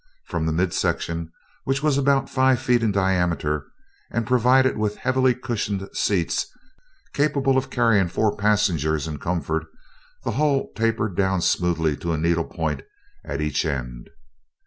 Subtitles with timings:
[0.25, 1.31] From the midsection,
[1.63, 3.67] which was about five feet in diameter
[4.09, 6.47] and provided with heavily cushioned seats
[7.13, 9.67] capable of carrying four passengers in comfort,
[10.23, 12.81] the hull tapered down smoothly to a needle point
[13.23, 14.09] at each end.